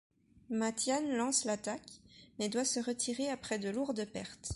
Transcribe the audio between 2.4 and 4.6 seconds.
doit se retirer après de lourdes pertes.